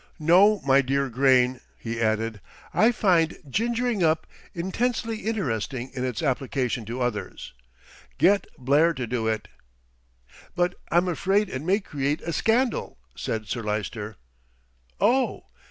"No, 0.17 0.61
my 0.61 0.81
dear 0.81 1.09
Grayne," 1.09 1.59
he 1.77 2.01
added, 2.01 2.41
"I 2.73 2.91
find 2.91 3.37
'gingering 3.51 4.01
up' 4.01 4.25
intensely 4.55 5.17
interesting 5.19 5.91
in 5.93 6.03
its 6.03 6.23
application 6.23 6.85
to 6.85 7.03
others. 7.03 7.53
Get 8.17 8.47
Blair 8.57 8.95
to 8.95 9.05
do 9.05 9.27
it." 9.27 9.47
"But 10.55 10.73
I'm 10.91 11.07
afraid 11.07 11.49
it 11.51 11.61
may 11.61 11.79
create 11.81 12.19
a 12.21 12.33
scandal," 12.33 12.97
said 13.15 13.47
Sir 13.47 13.61
Lyster. 13.61 14.15
"Oh! 14.99 15.43